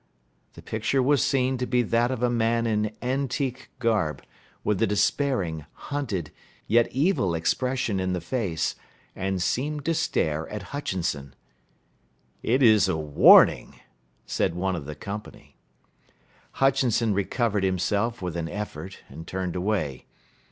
[0.53, 4.23] The picture was seen to be that of a man in antique garb,
[4.63, 6.31] with a despairing, hunted,
[6.65, 8.73] yet evil expression in the face,
[9.15, 11.35] and seemed to stare at Hutchinson.
[12.41, 13.79] "It is a warning,"
[14.25, 15.55] said one of the company.
[16.53, 20.07] Hutchinson recovered himself with an effort and turned away.